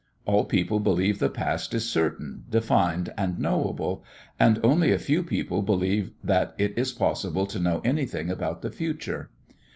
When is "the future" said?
8.63-9.29